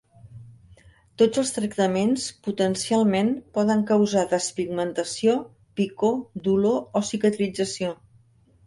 [1.21, 5.37] Tots els tractaments potencialment poden causar despigmentació,
[5.83, 7.97] picor, dolor o cicatrització.